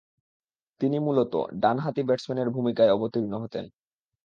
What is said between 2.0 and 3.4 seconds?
ব্যাটসম্যানের ভূমিকায় অবতীর্ণ